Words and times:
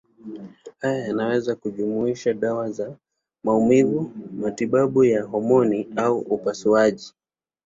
Haya 0.81 1.07
yanaweza 1.07 1.55
kujumuisha 1.55 2.33
dawa 2.33 2.71
za 2.71 2.97
maumivu, 3.43 4.11
matibabu 4.39 5.03
ya 5.03 5.23
homoni 5.23 5.87
au 5.95 6.19
upasuaji. 6.19 7.13